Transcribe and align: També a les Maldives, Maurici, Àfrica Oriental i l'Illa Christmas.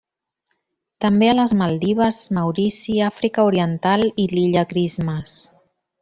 També 1.03 1.27
a 1.31 1.35
les 1.39 1.51
Maldives, 1.59 2.17
Maurici, 2.39 2.95
Àfrica 3.11 3.45
Oriental 3.53 4.05
i 4.25 4.29
l'Illa 4.33 4.65
Christmas. 4.73 5.37